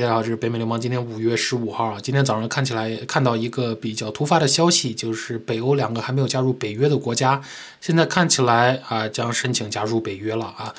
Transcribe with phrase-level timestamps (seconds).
[0.00, 0.80] 大家好，这是北美流氓。
[0.80, 7.42] 今天五月十五号啊，今天早上看起来看到一个比较突发的消息，就是北欧两个还没有加入北约的国家，
[7.78, 10.74] 现在看起来啊将申请加入北约了啊。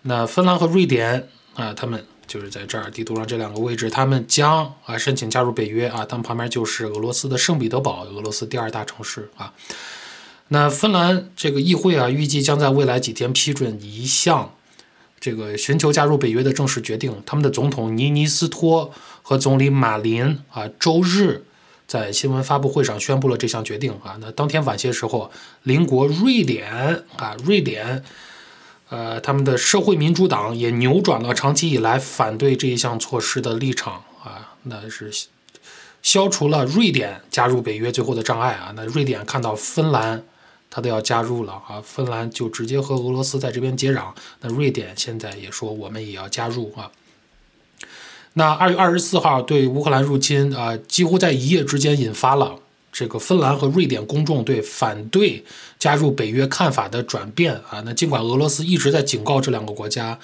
[0.00, 6.06] 那芬兰和瑞典啊，他们就是在这儿地图上这两个位置，他们将啊申请加入北约啊。
[6.06, 9.52] 他们旁边就是俄罗斯的圣彼得堡，俄罗斯第二大城市啊。
[10.48, 14.54] 那芬兰这个议会啊，预计将在未来几天批准一项。
[15.24, 18.90] 这个寻求加入北约的正式决定，他们的总统尼尼斯托
[19.22, 21.46] 和总理马林啊，周日
[21.86, 24.18] 在新闻发布会上宣布了这项决定啊。
[24.20, 25.30] 那当天晚些时候，
[25.62, 26.70] 邻国瑞典
[27.16, 28.04] 啊，瑞典，
[28.90, 35.10] 呃，他们的社会民主党也扭转了长期以来反对这一项措施的立场啊，那是
[36.02, 38.74] 消除了瑞典加入北约最后的障碍啊。
[38.76, 40.22] 那瑞典看到芬兰。
[40.74, 44.06] 他都要加入了啊，芬兰就直接和俄罗斯在这边接壤。
[44.40, 46.90] 那瑞典现在也说我们也要加入啊。
[48.32, 52.58] 那二月二十四号对乌克兰入侵啊，几乎在一夜之间引发了
[52.90, 55.44] 这个芬兰和瑞典公众对反对
[55.78, 57.80] 加入北约看法的转变啊。
[57.84, 60.18] 那尽管俄罗斯一直在警告这两个国家。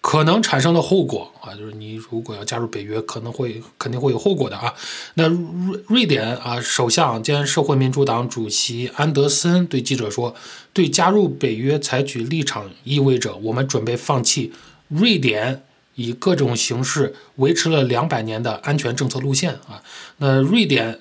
[0.00, 4.72] 可能产生的后果啊，就是你如果要加入北约，可能会肯定会有后果的啊。
[5.14, 10.34] 那瑞瑞典啊，首相兼社会民主党主席安德森对记者说
[10.72, 14.52] ：“对加入北约采取立场，意味着我们准备放弃
[14.86, 15.64] 瑞典
[15.96, 19.82] 以各种形式维持了两百年的安全政策路线啊。”
[20.18, 21.00] 那瑞典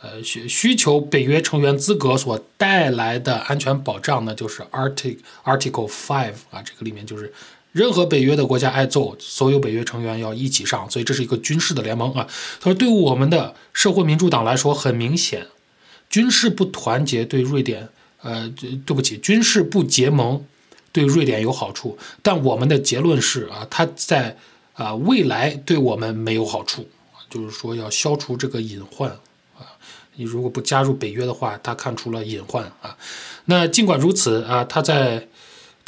[0.00, 7.34] 呃需需求北约成员资格所带来的安全保障呢，就是 Artic Article Five 啊，这个里面就是。
[7.76, 12.26] 任何北约的国家挨揍，所有北约成员要一起上，所以这是一个军事的联盟啊。
[12.58, 15.46] 他说，对我们的社会民主党来说，很明显，
[16.08, 17.90] 军事不团结对瑞典，
[18.22, 18.50] 呃，
[18.86, 20.42] 对不起，军事不结盟
[20.90, 24.38] 对瑞典有好处，但我们的结论是啊，它在
[24.72, 26.88] 啊未来对我们没有好处，
[27.28, 29.10] 就是说要消除这个隐患
[29.58, 29.68] 啊。
[30.14, 32.96] 你如果不加入北约的话，他看出了隐患啊。
[33.44, 35.28] 那尽管如此啊，他在。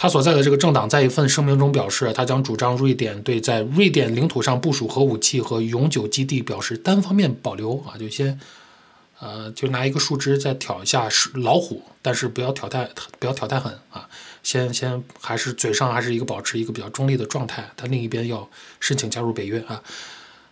[0.01, 8.39] 他所在的这个政党在一份声明中表示，他将主张瑞典对在瑞典领土上部署核武器和永久基地表示单方面保留啊，就先，
[9.19, 12.89] 呃，就拿一个树枝再挑一下是老虎，但是不要挑太
[13.19, 14.09] 不要挑太狠啊，
[14.45, 17.69] 先先还是嘴上还是一个保持一个比较中立的状态。
[17.77, 18.49] 他另一边要
[18.79, 19.83] 申请加入北约啊。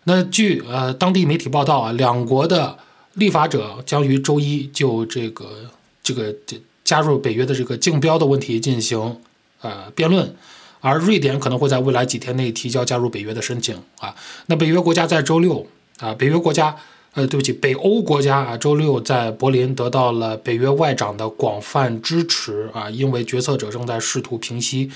[0.02, 2.76] 那据呃当地媒体报道啊，两国的
[3.14, 5.70] 立法者将于周一就这个
[6.02, 9.20] 这个这加入北约的这个竞标的问题进行。
[9.62, 10.36] 呃，辩论，
[10.80, 14.14] 而瑞典可能会在未来几天内提交加入北约的申请啊。
[14.46, 15.66] 那北约国家在周六
[15.98, 16.76] 啊，北约国家，
[17.14, 24.90] 呃，对不起，北欧国家啊，周六在柏林得到了北约外长的广泛支持啊，因为决策者正在试图平息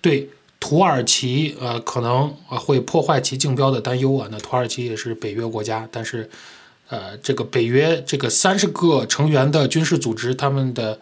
[0.00, 4.26] 对土耳其呃可能会破坏其竞标的担忧啊。
[4.32, 6.28] 那土耳其也是北约国家，但是
[6.88, 10.98] 呃，这个北约这个三十个成员的军事组织，他们的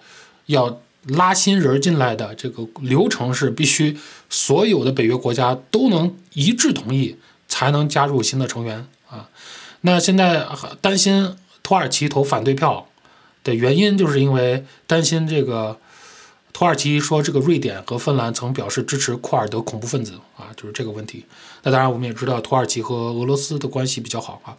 [0.47, 0.81] 要。
[1.07, 3.97] 拉新人进来的这个流程是必须
[4.31, 7.17] 所有的北约国家都能一致同意
[7.47, 9.29] 才能加入新的成员啊。
[9.83, 10.47] 那现在
[10.81, 12.89] 担心土耳其投反对票
[13.43, 15.79] 的原因，就是因为担心这个
[16.53, 21.27] 土耳其说这个瑞典和芬兰曾表示支持库尔德恐怖分子啊，就是这个问题。
[21.63, 24.57] 那当然我们也知道土耳其和俄罗斯的关系比较好啊。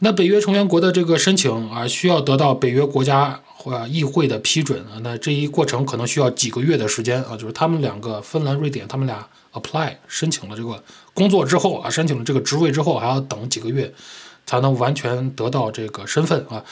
[0.00, 4.94] 那北约成员国的这个申请啊，需要得到北约国家或议会的批准啊。
[5.02, 7.36] 那这一过程可能需要几个月的时间啊。
[7.36, 10.80] 就是他们两个，芬兰、瑞典，他们俩 apply 申请了这个
[11.12, 13.92] 工作之后啊，申请了这个职位之后，还要等几个月，
[14.46, 16.62] 才能完全得到这个身份啊。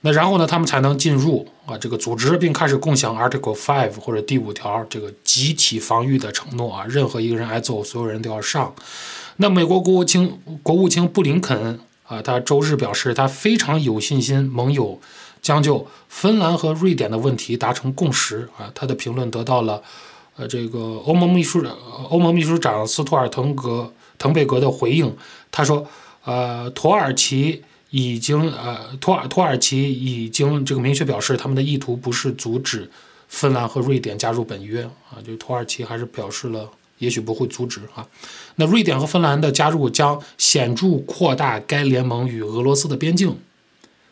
[0.00, 6.84] 那然后呢，他们才能进入啊这个组织，并开始共享 Article Five 或者第五条这个集体防御的承诺啊。
[6.88, 8.74] 任何一个人挨揍，所有人都要上。
[9.36, 11.78] 那美国国务卿国务卿布林肯。
[12.10, 15.00] 啊，他周日表示，他非常有信心，盟友
[15.40, 18.48] 将就芬兰和瑞典的问题达成共识。
[18.58, 19.80] 啊，他的评论得到了，
[20.36, 21.70] 呃，这个欧盟秘书长
[22.08, 25.16] 欧盟秘书长斯托尔滕格滕贝格的回应。
[25.52, 25.86] 他说，
[26.24, 32.90] 呃，土耳其已经，呃，土耳土耳其已经这个明确表示，他们的意图不是阻止
[33.28, 34.82] 芬兰和瑞典加入本约。
[34.82, 36.68] 啊，就土耳其还是表示了。
[37.00, 38.06] 也许不会阻止啊。
[38.54, 43.36] 那瑞典和芬兰的加入将显著扩大该联盟与俄罗斯的边境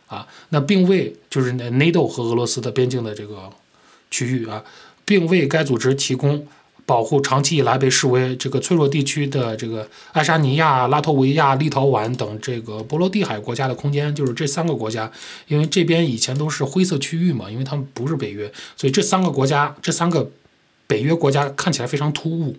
[0.09, 0.27] 啊。
[0.49, 3.51] 那并为就是 NATO 和俄罗斯的边境的这个
[4.11, 4.65] 区域啊，
[5.05, 6.47] 并为该组织提供
[6.87, 14.15] 保护长期以来被视为这个脆弱地区的这个爱沙尼亚、拉脱维亚、立陶宛等这个波罗的海国家的空间。
[14.15, 15.13] 就是这三个国家，
[15.49, 20.31] 因为这边以前都是灰色区域嘛，因为他们不是北约，所以这三个国家，这三个
[20.87, 22.57] 北约国家看起来非常突兀。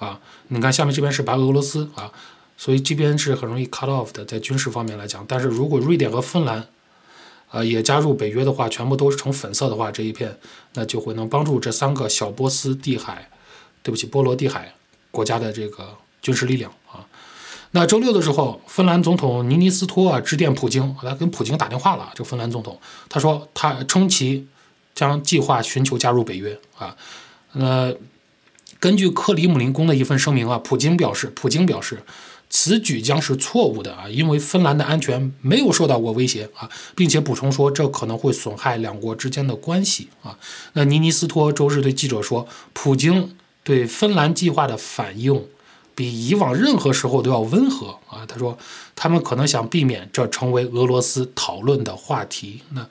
[0.00, 0.18] 啊，
[0.48, 2.10] 你看下面这边是白俄罗斯啊，
[2.56, 5.24] 所以这边是很容易 cut off 的，在军事方面来讲。
[5.28, 6.66] 但是如果瑞典和芬兰，
[7.52, 10.38] 呃，也加入北约的话，全部都是成粉色的话，这一片
[10.74, 13.28] 那就会能帮助这三个小波斯地海，
[13.82, 14.74] 对不起，波罗的海
[15.10, 17.06] 国家的这个军事力量啊。
[17.72, 22.10] 那周六的时候，芬兰总统尼尼斯托啊致电普京，他跟普京打电话了。
[22.14, 24.46] 这芬兰总统他说，他称其
[24.94, 26.96] 将计划寻求加入北约啊。
[27.52, 27.92] 那
[28.80, 32.02] 根据克里姆林宫的一份声明啊，普京表示，普京表示。
[32.52, 40.36] 此举将是错误的啊，因为芬兰的安全没有受到过威胁啊，并且补充说这可能会损害两国之间的关系啊。
[40.72, 45.46] 那尼尼斯托周日对记者说，普京对芬兰计划的反应
[45.94, 48.26] 比以往任何时候都要温和啊。
[48.26, 48.58] 他说，
[48.96, 52.62] 他们可能想避免这成为俄罗斯讨论的话题。
[52.70, 52.84] 那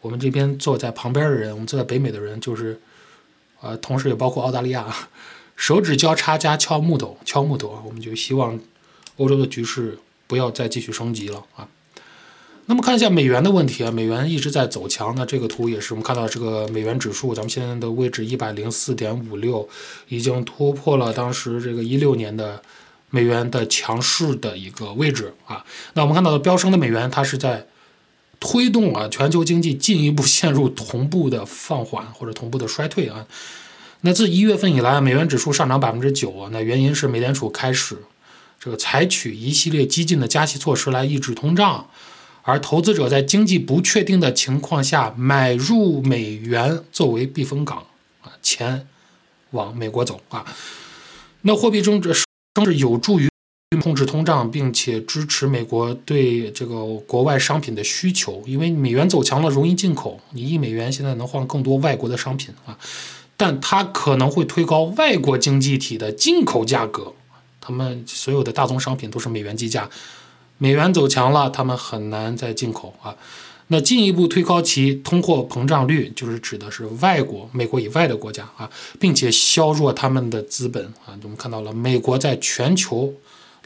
[0.00, 2.80] 我们这边坐在旁边的人，我们坐在北美的人，就是
[3.60, 4.86] 呃，同时也包括澳大利亚，
[5.56, 8.58] 手指交叉加敲木头，敲木头啊，我们就希望。
[9.18, 11.66] 欧洲的局势不要再继续升级了啊！
[12.66, 15.14] 那么看一下美元的问题啊，美元一直在走强。
[15.16, 19.66] 那这个图也是我们看到这个美元指数，咱们现在的位置一百零四点五六，
[20.08, 22.60] 已经突破了当时这个一六年的
[23.08, 25.64] 美元的强势的一个位置啊。
[25.94, 27.66] 那我们看到的飙升的美元，它是在
[28.40, 33.26] 推动啊全球经济进一步陷入同步的放缓或者同步的衰退啊。
[34.02, 37.96] 那自一月份以来，美元指数上涨百分之九啊，那原因是美联储开始。
[38.58, 41.88] 这个采取一系列激进的加息措施来抑制通胀，
[42.42, 47.86] 而投资者在经济不确定的情况下买入美元作为避风港
[48.22, 48.86] 啊，钱
[49.50, 50.44] 往美国走啊。
[51.42, 52.24] 那货币政策是
[52.76, 53.28] 有助于
[53.74, 62.78] 控制通胀，并且支持美国对这个国外商品的需求，因为美元走强了，容易进口，你一美元现在能换更多外国的商品啊，
[63.36, 67.12] 但它可能会推高外国经济体的进口价格。
[67.60, 69.90] 他们所有的大宗商品都是美元计价，
[70.58, 73.16] 美元走强了，他们很难再进口啊。
[73.66, 78.70] 那进一步推高其通货膨胀率，就是指的是外国、美国以外的国家啊，
[79.00, 81.18] 并且削弱他们的资本啊。
[81.24, 83.12] 我们看到了，美国在全球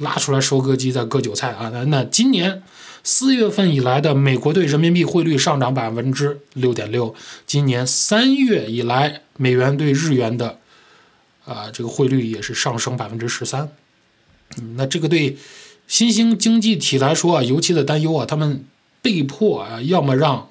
[0.00, 1.70] 拉出来收割机在割韭菜啊。
[1.73, 2.62] 那那今年
[3.02, 7.14] 四月份以来的美国对人民币汇率上涨百分之六点六，
[7.47, 10.58] 今年三月以来美元对日元的
[11.47, 13.70] 啊这个汇率也是上升百分之十三。
[14.76, 15.38] 那这个对
[15.87, 18.64] 新兴经济体来说啊，尤其的担忧啊，他们
[19.00, 20.49] 被迫啊，要么让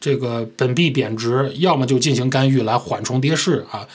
[0.00, 3.86] 这个本币贬值，要么就进行干预来缓冲跌势啊，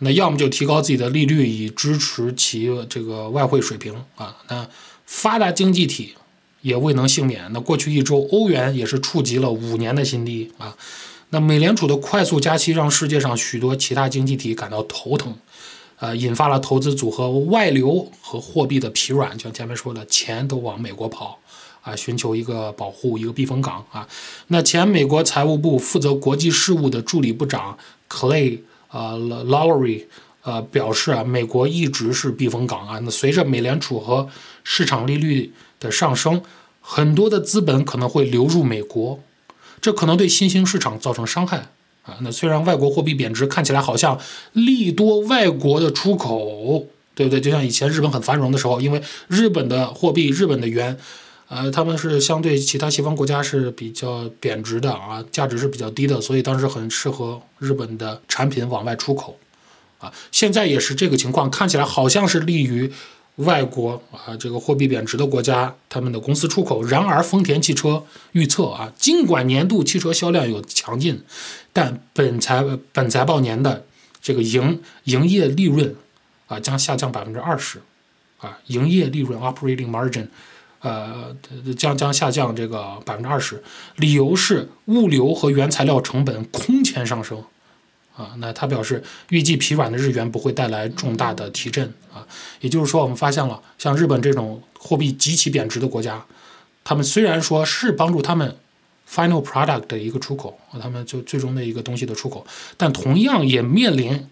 [0.00, 4.36] 那要么就提高自己的利率以支持其这个外汇水平啊。
[4.48, 4.68] 那
[5.06, 6.14] 发达经济体
[6.60, 7.50] 也未能幸免。
[7.52, 10.76] 那过去一周，欧元也是触及了五年的新低啊。
[11.30, 15.34] 那美联储的快速加息让世界上许多其他经济体感到头疼。
[16.02, 21.38] 呃，引发了投资组合外流和货币的疲软，像前面说的，钱都往美国跑，
[21.82, 24.08] 啊，寻求一个保护，一个避风港啊。
[24.46, 27.76] 那前美国财务部负责国际事务的助理部长
[28.08, 30.04] Clay 呃 Lowry
[30.42, 32.98] 呃表示啊，美国一直是避风港啊。
[33.02, 34.28] 那随着美联储和
[34.64, 36.42] 市场利率的上升，
[36.80, 39.20] 很多的资本可能会流入美国，
[39.80, 41.68] 这可能对新兴市场造成伤害。
[42.02, 44.18] 啊，那虽然外国货币贬值看起来好像
[44.54, 47.38] 利多外国的出口，对不对？
[47.38, 50.96] 就像以前日本很繁荣的时候，因为日本的货币、日本的元，
[51.50, 59.36] 呃，他们是相对其他西方国家是比较贬值的啊，价值是比较低的，所以当时很适合日本的产品往外出口，
[59.98, 62.92] 啊，现在也是这个情况，看起来好像是利于。
[63.36, 66.82] 外国啊，这个货币贬值的国家，他们的公司出口。
[66.82, 71.22] 然而，丰田汽车预测啊，尽管年度汽车销量有强劲，
[71.72, 73.86] 但本财本财报年的
[74.20, 75.96] 这个营营业利润
[76.48, 77.80] 啊将下降百分之二十，
[78.40, 80.26] 啊，营业利润 （operating margin）
[80.80, 81.36] 呃
[81.76, 83.62] 将将下降这个百分之二十，
[83.96, 87.42] 理由是物流和原材料成本空前上升。
[88.16, 92.26] 啊，那他表示预计疲软的日元不会带来重大的提振啊，
[92.60, 96.22] 也就是说，我们发现了像日本这种货币极其贬值的国家，
[96.84, 98.58] 他们虽然说是帮助他们
[99.08, 102.46] final product 的一个出口啊，他们就最终的一个东西的出口，
[102.76, 104.28] 但同样也面临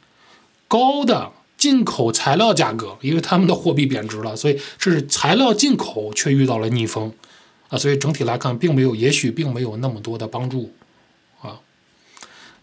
[0.66, 7.12] 高的进口材料价格，因为他们的货币贬值了，所以这是材料进口却遇到了逆风
[7.68, 10.72] 啊，所以整体来看，并没有，也许并没有那么多的帮助
[11.42, 11.60] 啊，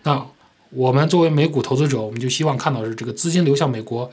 [0.02, 0.26] 那。
[0.72, 4.12] 我们作为美股投资者，我们就希望看到是这个资金流向美国，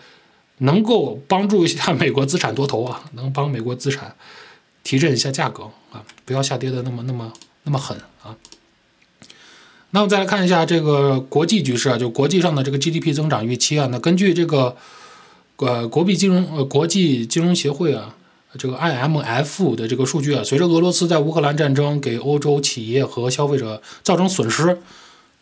[0.59, 4.15] 能够帮助一下美国资产多头啊，能帮美国资产
[4.85, 7.33] 提振一下价格啊，不要下跌的那么那么
[7.65, 8.37] 那么狠啊。
[9.95, 14.75] 那我们再来看一下这个国际局势啊，就国际上的这个 GDP 增长预期啊，那根据这个
[15.57, 18.15] 呃国币金融呃国际金融协会啊，
[18.57, 24.79] 这个 IMF 的这个数据啊，随着俄罗斯在乌克兰战争给欧洲企业和消费者造成损失，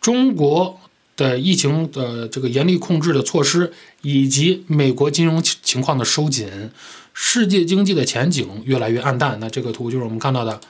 [0.01, 0.81] 中国
[1.17, 6.73] 的疫情的这个严厉控制的措施，以及美国金融情况的收紧，
[7.15, 9.39] 世界经济的前景越来越暗淡。
[9.39, 10.61] 那这个图就是我们看到的，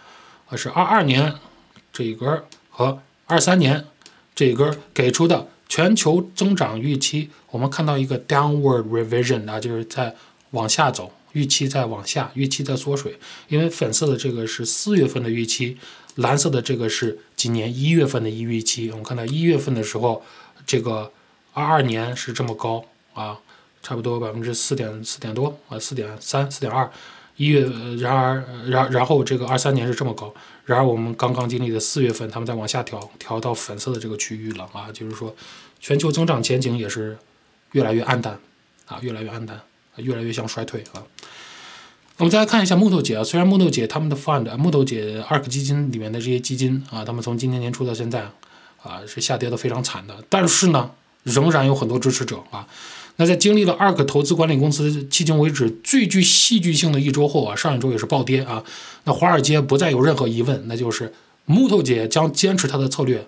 [0.50, 1.32] 啊，是二二年
[1.90, 2.98] 这一格和
[3.30, 3.86] 二三年
[4.34, 7.30] 这一根给出的全球增长预期。
[7.50, 10.16] 我们看到一个 downward revision 啊，就是在
[10.50, 11.12] 往下走。
[11.32, 15.78] 预期在往下，预期在缩水，因为粉色的这个是四月份的预期，
[16.16, 18.90] 蓝色的这个是今年一月份的一预期。
[18.90, 20.24] 我们看到一月份的时候，
[20.66, 21.12] 这个
[21.52, 22.84] 二二年是这么高
[23.14, 23.38] 啊，
[23.80, 26.90] 差不多百分之四点四点多啊，四点三、四点二。
[27.40, 27.66] 一月，
[27.98, 30.32] 然而，然然后这个二三年是这么高，
[30.66, 35.34] 然而我们刚刚经历的四月份，他们在往下调，调到粉色的这个区域了啊，就是说
[35.80, 37.16] 全球增长前景也是
[37.72, 38.38] 越来越暗淡
[38.86, 39.58] 啊，越来越暗淡。
[39.96, 41.02] 越来越像衰退啊！
[42.16, 48.22] 我们再来看一下木头姐啊，虽然木头姐他们的 fund 木头姐 ARK 基金里面的这些基金啊，他们从今年年初到现在
[48.82, 50.92] 啊是下跌的非常惨的，但是呢，
[51.24, 52.66] 仍然有很多支持者啊。
[53.20, 58.64] 那在经历了 ARK 投资管理公司迄今为止最具戏剧性的一周后啊，上一周也是暴跌啊。
[59.04, 61.12] 那华尔街不再有任何疑问，那就是
[61.44, 63.26] 木头姐将坚持她的策略，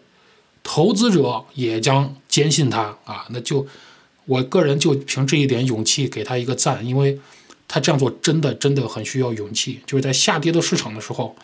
[0.63, 3.67] 投资者也将坚信她啊，那就。
[4.25, 7.19] 我个人就凭这一点勇气给他一个赞，因为
[7.67, 9.81] 他这样做真的真的很需要勇气。
[9.85, 11.35] 就是在下跌的市场的时候，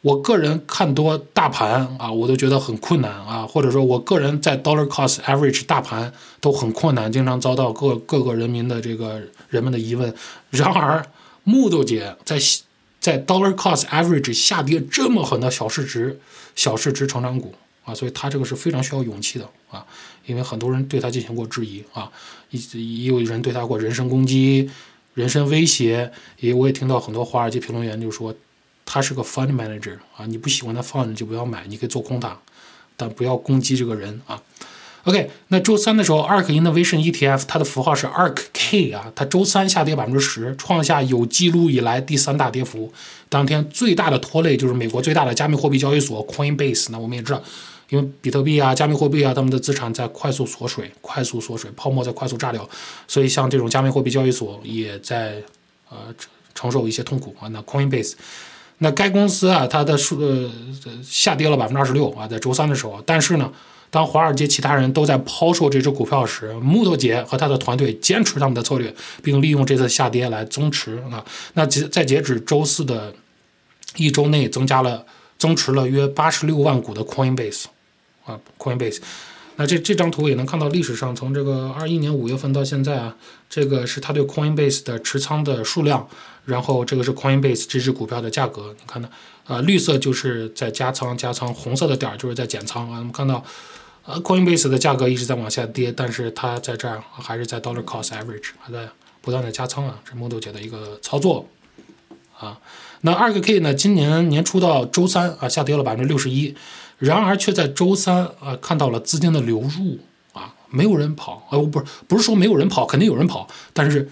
[0.00, 10.14] 我个人看多大盘啊，我都觉得很困难啊，或者说我个人在 dollar cost average 大盘都很困难，经常遭到各各个人民的这个人们的疑问。
[10.50, 11.04] 然而，
[11.44, 12.38] 木头姐在
[13.00, 16.20] 在 dollar cost average 下跌这么狠的小市值
[16.54, 17.54] 小市值成长股。
[17.84, 19.82] 啊，所以他这个是非常需要勇气的啊，
[20.26, 22.12] 因为很多人对他进行过质疑啊，
[22.50, 24.68] 也也有人对他过人身攻击、
[25.14, 28.34] 人身威胁，也我也听到很多华尔街评论员就说，
[28.90, 32.34] 他是个 fund manager 啊，你不喜欢他 fund 就不要买，你可以做空他，
[32.96, 34.40] 但不要攻击这个人啊。
[35.04, 42.92] OK，那周三的时候，ARK Innovation ETF 它的符号是 ARKK 啊，它周三下跌百分之十，创下有记录以来第三大跌幅。
[43.28, 46.88] 当天最大的拖累就是美国最大的加密货币交易所 Coinbase。
[46.90, 47.42] 那我们也知道，
[47.88, 52.68] 因为比特币啊、加密货币啊，他们的资产在快速缩水，快速缩水，泡沫在快速炸掉，
[53.06, 55.42] 所以像这种加密货币交易所也在
[55.88, 55.96] 呃
[56.54, 57.48] 承受一些痛苦啊。
[57.48, 58.14] 那 Coinbase，
[58.78, 60.50] 那该公司啊，它的数呃
[61.02, 63.52] 下跌了百分之二十六啊，在周三的时候，但是呢。
[63.90, 71.24] 当华尔街其他人都在抛售这只股票时，木头姐和他的团队坚持他们的策略，并利用这次下跌来增持啊。
[71.54, 73.14] 那截在截止周四的
[73.96, 75.06] 一周内，增加了
[75.38, 77.64] 增持了约八十六万股的 Coinbase
[78.26, 78.98] 啊，Coinbase。
[79.56, 83.16] 那这这张图也能看到历史上从这个二一年五月份到现在啊，
[83.48, 86.06] 这个是他对 Coinbase 的持仓的数量，
[86.48, 88.74] 然后这个是 Coinbase 这只股票的价格。
[88.78, 89.08] 你看到
[89.46, 92.98] 啊，绿色就是在加仓加仓，红色的点儿就是在减仓啊。
[92.98, 93.44] 我们看到。
[94.10, 98.88] 呃，Coinbase 的价格一直在往下跌，但是它在这儿还是在 dollar cost average，还在
[99.20, 101.46] 不断的加仓啊，这是 Model 姐的一个操作
[102.38, 102.58] 啊。
[103.02, 106.54] 那二个 K 呢，今年年初到周三啊，下跌了百分之六十一，
[106.96, 109.98] 然而却在周三啊看到了资金的流入
[110.32, 114.10] 啊，没有人跑，呃，不是不是说没有人跑，肯定有人跑，但是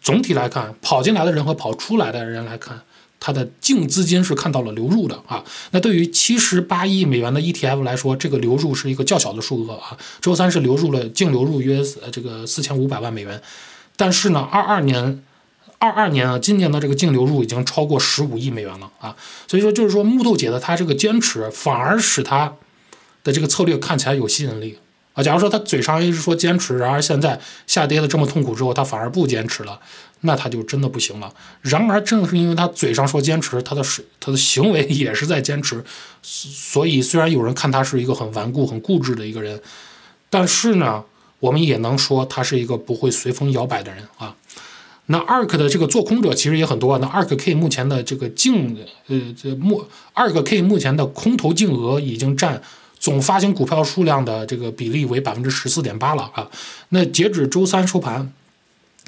[0.00, 2.82] 总体来看，跑进来的人和跑出来的人来看。
[3.20, 9.96] 它的净资金是看到了流入的啊，那对于七十八亿美元的 ETF 来说，这个流入是一个较小的数额啊。
[10.20, 13.40] 周三是流入了净流入约呃这个四千五百万美元，
[13.96, 15.22] 但是呢，二二年
[15.78, 19.16] 二二年啊，今年的这个净流入已经超过十五亿美元了啊。
[19.48, 22.52] 所以说就是说木豆姐的她这个坚持，反而使她
[23.22, 24.76] 的这个策略看起来有吸引力。
[25.14, 29.78] 啊，假如说他嘴上一直说坚持，然而现在下跌的这么痛苦之后，他反而不坚持了，
[30.22, 31.32] 那他就真的不行了。
[31.60, 35.84] 然而正是因为他嘴上说坚持，他的是他的行为也是在坚持，
[36.20, 39.62] 所以虽然有人看他是一个很顽固、很固执的一个人，
[40.28, 41.04] 但是呢，
[41.38, 44.34] 我们也能说他是一个不会随风摇摆的人啊。
[45.06, 52.60] 那 ARK 的这个做空者其实也很多，那 ARKK 目前的这个净呃这目 ARKK 目前的空头净额已经占。
[53.04, 56.50] 总发行股票数量的这个比例为百分之十四点八了啊。
[56.88, 58.32] 那截止周三收盘，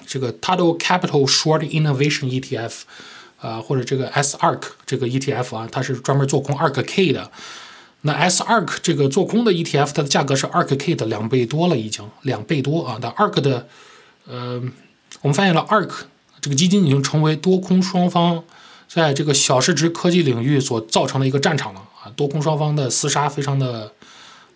[0.07, 2.83] 这个 Total Capital Short Innovation ETF
[3.41, 7.31] 啊，或者这个 SARK 这个 ETF 啊，它是专门做空 ARKK 的。
[8.03, 12.99] 那 SARK 这个做空的 ETF，它的价格是 ARKK 的两倍多了，已经两倍多啊。
[13.01, 13.67] 那 ARK 的，
[14.27, 14.63] 呃，
[15.23, 15.91] 我们发现了 ARK
[16.43, 18.45] 这个基金已经成为多空双方
[18.89, 22.11] 在这个小市值科技领域所造成的一个战场了啊。
[22.17, 23.93] 多空双方的厮杀非常的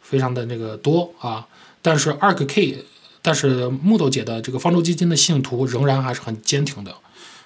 [0.02, 1.46] 非常的那个多啊，
[1.82, 2.84] 但是二个 K，
[3.22, 6.94] 但是木头姐的这个方舟基金的信徒仍然还是很坚挺的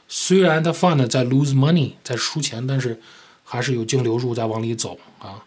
[0.08, 3.00] 虽然它 fund 在 lose money 在输钱，但是
[3.42, 5.42] 还是有净流入在往里走啊。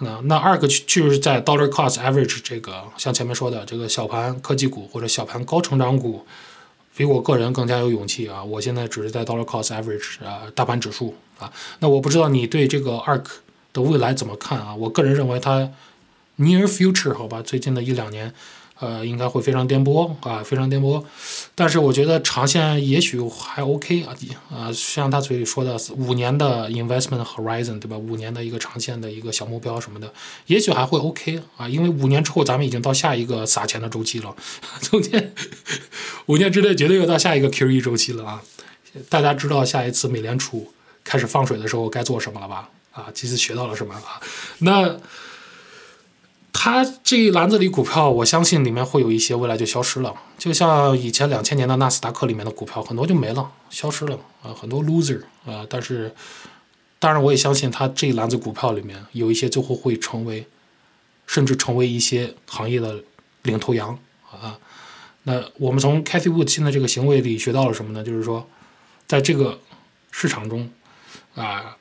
[0.00, 6.24] 那那二个就是在 dollar cost average 这个，像前面说的这个小盘科技股或者小盘高成长股，
[6.98, 8.42] 比我个人更加有勇气啊。
[8.42, 11.48] 我现在只是在 dollar cost average 啊大盘指数啊。
[11.78, 13.24] 那我不知道你对这个 ARK
[13.72, 14.74] 的未来怎么看啊？
[14.74, 15.70] 我个人认为它
[16.38, 18.34] near future 好吧，最近的一两年。
[18.80, 21.02] 呃，应该会非常颠簸啊，非常颠簸。
[21.54, 24.14] 但是我觉得长线也许还 OK 啊，
[24.50, 27.98] 啊，像他嘴里说的五年的 investment horizon，对吧？
[27.98, 30.12] 五年的一个长线的一个小目标什么的，
[30.46, 34.34] 也许还会 OK 啊，因为五年之后咱们已经到下一个撒钱的周期了，
[34.80, 35.34] 中间
[36.26, 38.42] 五年之内绝对要到下一个 QE 周期了啊！
[39.08, 42.68] 大家知道下一次美联储开始放水的时候该做什么了吧？
[42.92, 44.20] 啊，这次学到了什么啊？
[44.58, 44.96] 那。
[46.60, 55.64] 它这一篮子里股票，我相信里面会有一些未来就消失了，就像以前两千年的纳斯达克里面的股票，很多就没了，消失了啊，很多 loser 啊。
[55.70, 56.12] 但是，
[56.98, 60.44] 当然我也相信它这一篮子股票里面有一些最后会成为，
[61.28, 63.04] 甚至成为一些行业的
[63.42, 63.96] 领头羊
[64.28, 64.58] 啊。
[65.22, 68.02] 那我们从 Cathy Wood 现在这个行为里学到了什么呢？
[68.02, 68.44] 就是说，
[69.06, 69.60] 在这个
[70.10, 70.68] 市场中
[71.36, 71.76] 啊，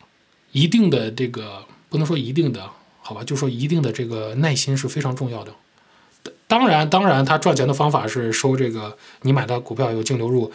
[0.52, 2.70] 一定的这个不能说一定的。
[3.08, 5.54] 好吧，就说一定的这个耐心是非常重要的。
[6.46, 10.52] 当然，当然，他赚钱的方法是收这个你买的股票有净流入，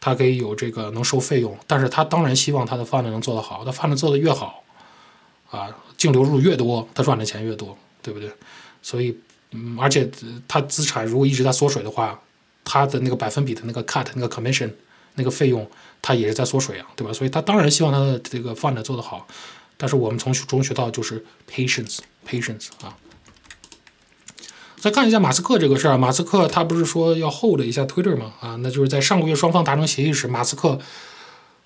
[0.00, 1.56] 他可以有这个能收费用。
[1.64, 4.64] 但是他当然希望他的贩子能做得好，他贩子做得越好，
[5.48, 8.28] 啊，净流入越多，他赚的钱越多，对不对？
[8.82, 9.16] 所以，
[9.52, 10.10] 嗯，而且
[10.48, 12.20] 他资产如果一直在缩水的话，
[12.64, 14.72] 他的那个百分比的那个 cut 那个 commission
[15.14, 15.64] 那个费用，
[16.02, 17.12] 他也是在缩水啊，对吧？
[17.12, 19.24] 所以他当然希望他的这个贩子做得好。
[19.76, 22.96] 但是我们从中学到就是 patience，patience 啊。
[24.78, 28.34] 再看一下马斯克这个事儿，马斯克他不是说要 hold 一下 Twitter 吗？
[28.40, 30.78] 啊，那就是在上个月双方达成协议时，马斯克。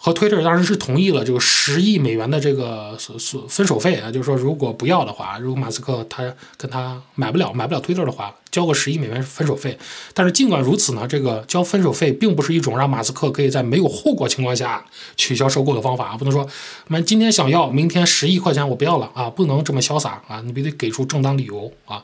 [0.02, 6.24] 和 Twitter 当时是同意了这个十亿美元的这个所所分手费啊，就是说如果不要的话，如果马斯克他
[6.57, 9.79] 跟他买不了买不了 Twitter 的话，交个十亿美元分手费。
[10.14, 14.83] 但是尽管如此呢，这个交分手费并不是一种让马斯克可以在没有后果情况下
[15.18, 16.48] 取消收购的方法啊，不能说
[16.87, 22.03] 我们今天想要，明天十亿块钱我不要了啊，不能这么潇洒啊，你必须给出正当理由啊。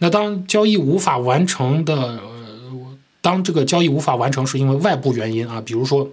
[0.00, 2.20] 那当交易无法完成的，
[3.22, 6.06] 当这个交易无法完成是因为外部原因啊，比如说。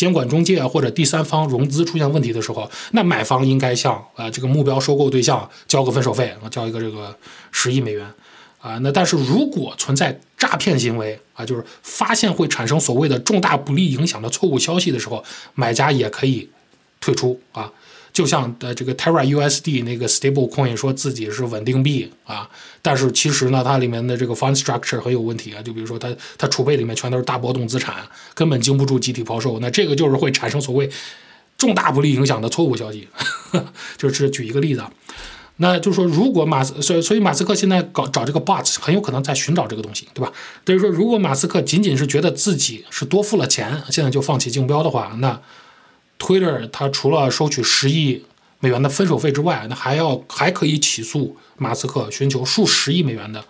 [0.00, 7.14] 监管中介或者第三方融资出现问题的时候，那买方应该向啊这个目标收购对象交个分手费啊，交一个这个
[7.50, 8.10] 十亿美元
[8.62, 8.78] 啊。
[8.78, 15.22] 那但是如果存在诈骗行为啊，就是发现会产生所谓的重大不利影响的错误消息的时候，
[15.54, 16.48] 买家也可以
[16.98, 17.70] 退出啊。
[18.12, 22.48] 就像呃这个 Terra USD 那个 stable coin 说自己是稳定币啊，
[22.82, 25.62] 但是其实呢，它里面的这个 fund structure 很有问题啊。
[25.62, 27.96] 就比如说它它储备里面全都是大波动资产，
[28.34, 29.58] 根本经不住集体抛售。
[29.60, 30.90] 那这个就是会产生所谓
[31.56, 33.08] 重大不利影响的错误消息。
[33.96, 34.82] 就是举一个例子，
[35.56, 40.32] 那就是说，如果马斯所以所以马斯克现在搞找这个 bot 很有可能在寻找这个东西，对吧？
[40.64, 45.40] 等于说，如果马斯克仅仅是觉得自己是多付了钱，现在就放弃竞标的话，那。
[46.20, 48.22] Twitter 它除了收取十亿
[48.60, 53.42] 美元的分手费之外，那还要还可以起诉马斯克，寻求数十亿美元的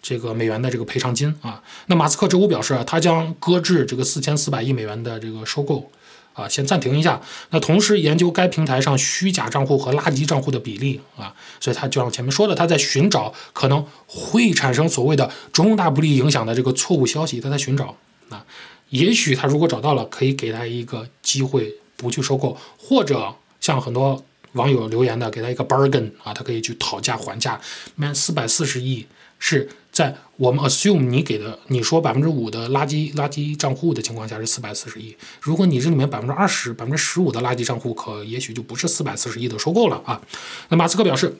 [0.00, 1.62] 这个美元的这个赔偿金啊。
[1.86, 5.90] 那马斯克周五表示，他将搁置这个四千四百亿美元的这个收购
[6.32, 7.20] 啊，先暂停一下。
[7.50, 11.34] 那同时研究该平台上虚假账户和垃圾账户的比例啊。
[11.60, 17.94] 所以他就像前面说的，他在寻找可能会产生所谓的重大不利影响的这个错误消息，他在寻找
[18.30, 18.42] 啊。
[18.88, 21.74] 也许他如果找到了，可以给他一个机会。
[21.98, 27.60] 不去收购，或者像很多网友留言的，给他一个 bargain 啊，他可以去讨价还价。
[27.96, 29.04] man 四百四十亿
[29.38, 35.16] 是在我们 assume 你给的，你说百分之五的垃圾垃圾账户的情况下是四百四十亿。
[35.40, 40.22] 如果你这里面百分之二十、百分之十五的垃圾账户，可也许就不是四百四十亿的收购了啊。
[40.68, 41.36] 那马斯克表示，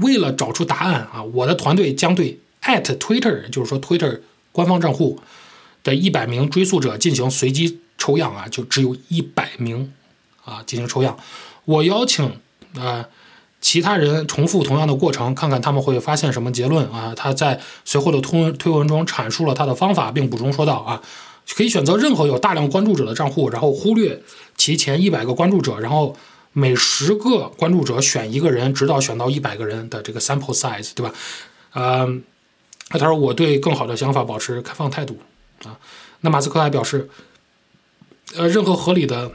[0.00, 5.20] 为了找出答案啊，我的团队将对 at Twitter，就是说 Twitter 官方账户
[5.84, 7.80] 的一百名追溯者进行随机。
[7.98, 9.92] 抽样啊，就只有一百名
[10.44, 11.18] 啊进行抽样。
[11.64, 12.40] 我邀请
[12.76, 13.06] 啊
[13.60, 17.12] 其他人重复同样的过程，看看他们会发现什么结论啊。
[17.14, 21.02] 他在随后的推推文中阐述了他的方法，并补充说道啊，
[21.54, 24.22] 可以选择任何有大量关注者的账户，然后忽略
[24.56, 26.16] 其前一百个关注者，然后
[26.52, 31.12] 每十个关注者选一个人，直到选到一百个人的这个 sample size，对吧？
[31.74, 32.22] 嗯，
[32.90, 35.18] 他说我对更好的想法保持开放态度
[35.64, 35.76] 啊。
[36.20, 37.10] 那马斯克还表示。
[38.36, 39.32] 呃，任何合理的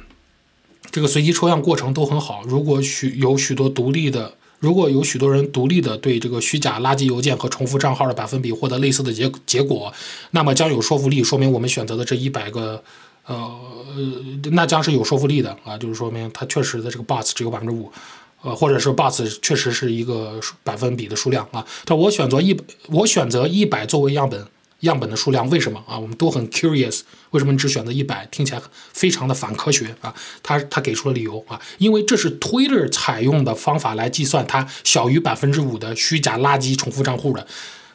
[0.91, 2.43] 这个随机抽样过程都很好。
[2.45, 9.91] 如果许有许多独立的，如果有许多人独立的对这个虚假垃圾邮件和重复账号的百分比获得类似的结结果，
[10.31, 12.83] 那么将有说服力，说明我们选择的这一百个
[13.25, 13.59] 呃，
[14.51, 17.91] 那将是有说服力的啊，就是说明它确实的这个 bots 只有百分之五，
[18.41, 21.65] 呃，或者是 bots 确实是一个百分比的数量啊。
[21.85, 22.55] 但我选择一，
[22.87, 24.45] 我选择一百作为样本，
[24.83, 25.99] 样本的数量为什么啊？
[25.99, 28.25] 我们都很 curious，为什么你只选择一百？
[28.31, 28.61] 听起来
[28.93, 30.13] 非常的反科学啊。
[30.41, 37.45] 他他给出了理由啊，因为这是 Twitter 采用的方法来计算它小于百分之五的虚假垃圾重复账户的。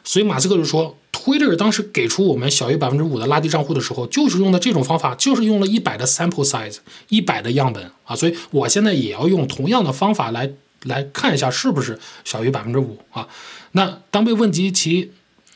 [0.03, 6.77] 所以马斯克就说，Twitter 当时给出我们小于百分之五的垃圾账户的时候，就是用的这种方法，就是用了一百的 sample size，
[7.09, 8.15] 一百的样本啊。
[8.15, 10.49] 所以我现在也要用同样的方法来
[10.83, 13.27] 来看一下是不是小于百分之五啊。
[13.73, 15.11] 那当被问及其，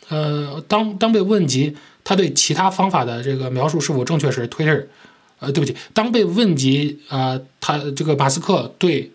[0.10, 4.86] 呃，当当被问及他对其他方法的这个描述是否正确时，Twitter，
[5.39, 9.12] 呃，对不起，当被问及啊，他这个马斯克对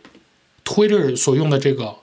[0.64, 1.94] Twitter 所用的这个。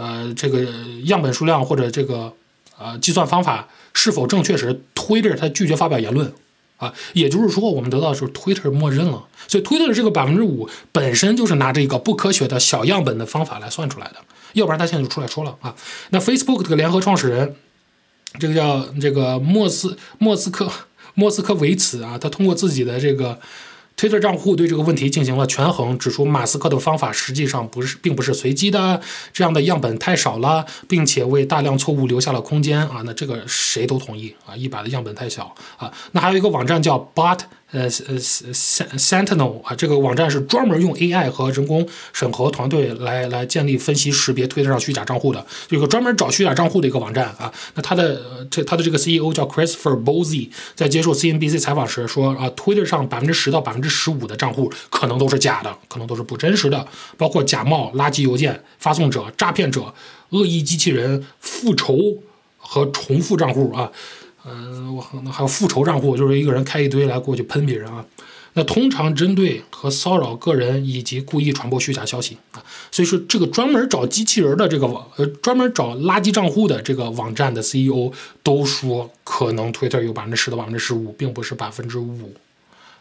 [0.00, 0.64] 呃，这个
[1.06, 2.32] 样本数量或者这个
[2.78, 6.32] 呃计算方法是否正确时，Twitter 他拒绝发表言论
[6.76, 14.18] 啊，也就是说，我们得到的是 Twitter 默认了，所以 Twitter 这个百分之五本身就是拿着一个不科学的小样本的方法来算出来的，
[14.52, 15.74] 要不然他现在就出来说了啊。
[16.10, 17.56] 那 Facebook 这个联合创始人，
[18.38, 20.70] 这个叫这个莫斯莫斯科
[21.14, 23.38] 莫斯科维茨啊，他通过自己的这个。
[23.98, 29.00] Twitter 账户对这个问题进行了权衡，指出马斯克的方法实际上不是，并不是随机的，
[29.32, 33.02] 这样的样本太少了，并且为大量错误留下了空间啊。
[33.04, 35.92] 那这个谁都同意啊，一百的样本太小啊。
[36.12, 37.40] 那还有一个网站叫 Bot。
[37.70, 47.52] 呃呃，Sentinel 啊，这个网站是专门用 AI 和人工审核团队来来建立、分析、识别推特上虚假账户的，有个专门找虚假账户的一个网站啊。
[47.74, 59.94] 那他的这他的这个 CEO 叫 Christopher Bozy，在接受 CNBC 采访时说啊，Twitter 上百分之十到百分之十五的账户可能都是假的，可能都是不真实的，包括假冒、垃圾邮件发送者、诈骗者、
[60.30, 61.98] 恶意机器人、复仇
[62.56, 63.90] 和重复账户啊。
[64.44, 68.04] 嗯，我还有复仇账户，就是一个人开一堆来过去喷别人啊。
[68.54, 72.64] 那通常针对和骚扰个人以及故意传播虚假消息啊。
[72.90, 78.10] 所以说，这个专门找机器人的这个网，呃，专门找垃圾账户的这个网站的 CEO
[78.42, 82.32] 都说，可能 Twitter 有百分之十到百分之十五，并不是百分之五。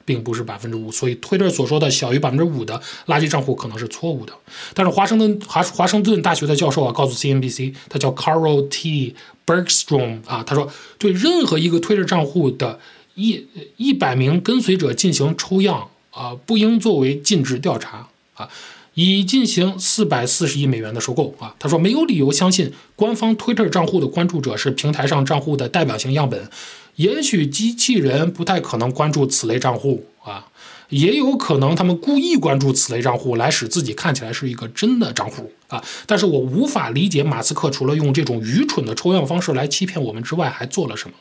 [0.07, 4.31] 并不是百分之五，所以 Twitter 所说的小于百分之五的垃圾账户可能是错误的。
[4.73, 9.13] 但是华盛顿华华盛顿大学的教授啊，告诉 CNBC，他叫 Carl T.
[9.45, 12.79] Bergstrom 啊，他说对任何一个 Twitter 账户的
[13.15, 18.49] 一一百名跟随者进行抽样啊，不应作为尽职调查啊，
[18.93, 21.55] 以进行四百四十亿美元的收购啊。
[21.59, 26.49] 他说没有理由相信官方 Twitter 账户的关注者是平台上账户的代表性样本。
[26.97, 30.47] 也许机器人不太可能关注此类账户啊，
[30.89, 35.83] 也有可能他们故意关注此类账户，来使自己看起来是一个真的账户啊。
[36.07, 41.15] 但是我无法理解马斯克除了用这种愚蠢的抽样方式来欺骗我们之外，还做了什么。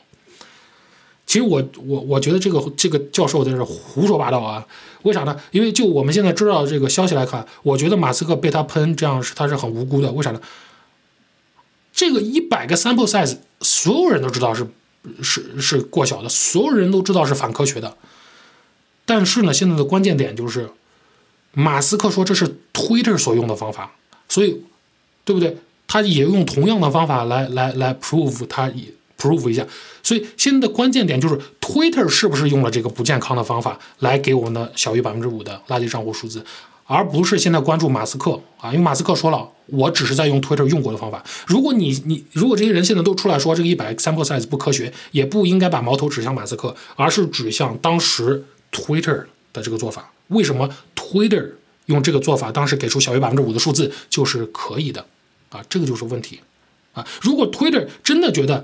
[1.27, 4.65] 其实我我我觉得这个这个教授在这胡说八道啊。
[5.03, 5.39] 为啥呢？
[5.51, 10.11] 因为就我们现在知道这个消息来看，我觉得马斯克被他喷这样是他是很无辜的。
[10.11, 10.41] 为啥呢？
[11.93, 14.67] 这个一百个 sample size，所有人都知道是。
[15.21, 17.95] 是是过小的，所有人都知道是反科学的。
[19.05, 20.69] 但是呢，现在的关键点就是，
[21.53, 23.95] 马斯克说这是 Twitter 所用的方法，
[24.27, 24.61] 所以，
[25.23, 25.57] 对不对？
[25.87, 28.69] 他也用同样的方法来来来 prove 他
[29.17, 29.65] prove 一下。
[30.03, 36.45] 所以现在的关键点就是 Twitter 是不是用了这个不健康的方法来给我们的小于百分之五的垃圾账户数字？
[36.87, 41.23] 而不是现在关注马斯克啊，因为马斯克说了，我只是在用 Twitter 用过的方法。
[41.45, 50.11] 如果你你如果这些人现在都出来说这个一百 sample size 不科学，也不应该把矛头指向马斯克，而是指向当时 Twitter 的这个做法。
[50.29, 51.51] 为什么 Twitter
[51.87, 55.05] 用这个做法，当时给出小于百分之五的数字就是可以的
[55.49, 55.61] 啊？
[55.69, 56.39] 这个就是问题
[56.93, 57.05] 啊！
[57.21, 58.63] 如果 Twitter 真的觉得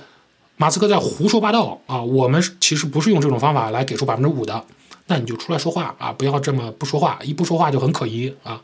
[0.55, 4.65] 马斯克在胡说八道啊，我们其实不是用这种方法来给出百分之五的。
[5.07, 6.13] 那你就出来说话啊！
[6.13, 8.61] 不要这么不说话，一不说话就很可疑啊。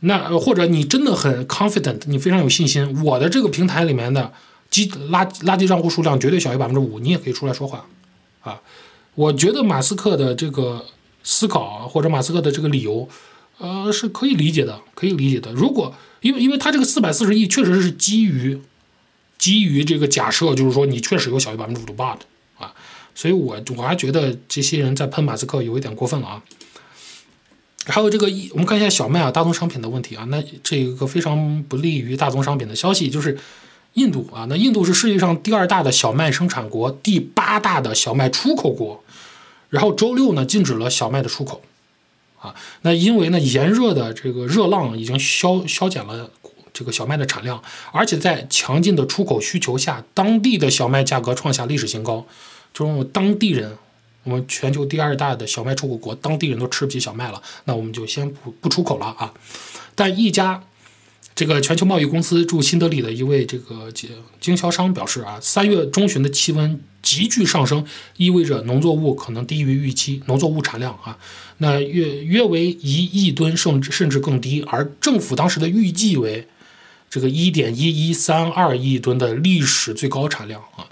[0.00, 4.32] 那或者你真的很 confident，你非常有信心，我的这个平台里面的
[4.68, 7.86] 基垃垃圾账户数量绝对小于百分之五，你也可以出来说话
[8.42, 8.60] 啊。
[9.14, 10.84] 我觉得马斯克的这个
[11.22, 13.08] 思考或者马斯克的这个理由，
[13.58, 15.52] 呃，是可以理解的，可以理解的。
[15.52, 18.60] 如果因为因为他这个四百四十亿确实是基于
[19.38, 22.18] 基于这个假设，就是说你确实有小于百分之五的 bot。
[23.14, 26.42] 所以，我我还觉得这些人在喷马斯克有一点过分了啊。
[27.84, 30.24] 还有这个，我们看一下小麦啊，大宗商品的问题啊。
[30.28, 33.36] 那这一个非常不利于大宗商品的消息就是，
[33.94, 39.02] 印度啊，那印度是世界上第二大的小麦生产国，第八大的小麦出口国。
[39.68, 41.62] 然后周六呢，禁止了小麦的出口
[42.38, 42.54] 啊。
[42.82, 46.30] 那因为呢，炎热的这个热浪已经消消减了
[46.72, 52.24] 这个小麦的产量，而且在强劲的出口需求下，当地的小麦价格创下历史新高。
[52.72, 53.76] 就是当地人
[54.24, 59.34] 我们全球第二大的小麦出口国，当地人都吃不起小麦了，那我们就先不不出口了啊。
[59.94, 60.62] 但一家
[61.34, 67.84] 这个全球贸易公司驻新德里的一位这个经经销商表示啊，三月中旬的气温急剧上升，
[68.16, 71.18] 意味着农作物可能低于预期，农作物产量啊，
[71.58, 74.62] 那约约为一亿吨，甚至甚至更低。
[74.68, 76.46] 而政府当时的预计为
[77.10, 80.86] 这个一点一一三二亿吨的历史最高产量啊。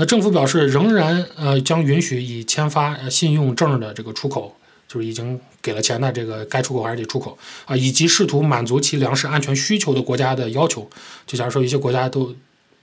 [0.00, 4.54] 那政府表示，仍然呃将允许已签发信用证的这个出口，
[4.86, 10.88] 就是已经给了钱的这个该出口还是得出口啊，以及试图满足其粮食安全需求的国家的要求。
[11.26, 12.32] 就假如说一些国家都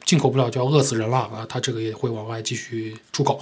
[0.03, 3.39] 进口不了，就要饿死人了啊，它这个也会往外继续出口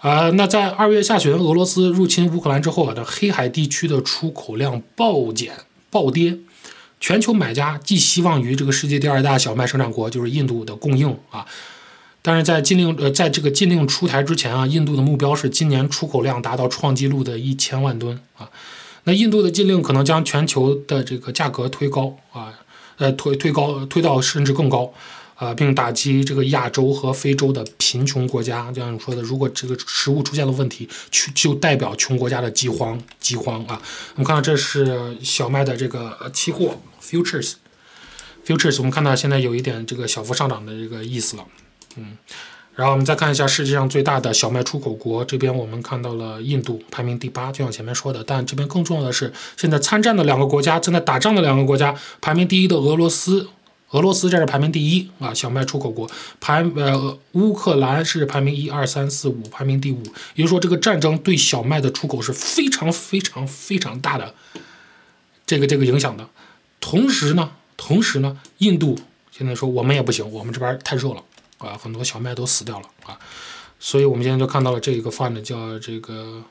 [0.00, 0.30] 啊。
[0.30, 5.52] 那在二月下旬，俄罗斯入侵乌克兰之后啊，这黑海地区的出口量暴减
[5.90, 6.38] 暴跌，
[6.98, 11.46] 全球买家寄希望于这个世界第二大小麦生产国就是印度的供应啊。
[12.26, 18.50] 但是在禁令呃，在这个禁令出台之前啊，印度的目标是今年出口量达到创纪录的一千万吨啊。
[19.04, 22.52] 那印度的禁令可能将全球的这个价格推高啊，
[22.96, 24.92] 呃推推高推到甚至更高
[25.36, 28.72] 啊，并打击这个亚洲和非洲的贫穷国家。
[28.72, 33.80] 就像你说的，如果这个食物出现了问题，去就代表穷国家的饥荒饥荒啊。
[34.16, 37.52] 我们看到这是小麦的这个期货 futures
[38.44, 41.44] futures，我们看到现在有一点这个小幅上涨的这个意思了。
[41.96, 42.16] 嗯，
[42.74, 48.22] 然后我们再看一下世界上最大的小麦出口国，这边我们看到了印度排名第八，就像前面说的。
[48.22, 53.48] 但这边更重要的是，现在参战的两个国家，正在打仗的两个国家，排名第一的俄罗斯，
[53.92, 60.02] 俄罗斯这是排名第一啊，小麦出口国排呃乌克兰是排名一二三四五，排名第五。
[60.34, 64.34] 也就是说，这个战争对小麦的出口是非常非常非常大的
[65.46, 66.28] 这个这个影响的。
[66.78, 68.98] 同时呢，同时呢，印度
[69.30, 71.22] 现在说我们也不行，我们这边太热了。
[71.58, 73.18] 啊，很多小麦都死掉了啊，
[73.78, 76.42] 所以我们现在就看到了这一个 fund 叫这个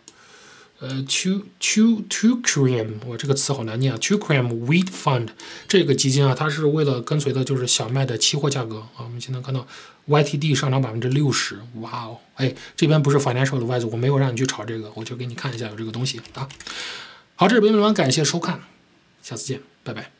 [0.79, 5.29] 呃 two two two cream，我这个词好难念啊，two cream wheat fund
[5.67, 9.05] 这个基金啊，它是为了跟随的就是小麦的期货价格啊。
[9.05, 9.65] 我们现在看到
[10.07, 16.47] YTD 上涨百分之六十，哇哦，哎，这边不是 financial advice，我没有让你去炒这个，我就给你看一下有这个东西啊。
[17.35, 18.61] 好，这是北美文，感谢收看，
[19.21, 20.15] 下次见，拜拜。